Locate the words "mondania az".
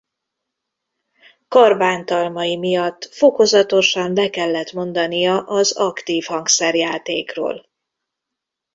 4.71-5.71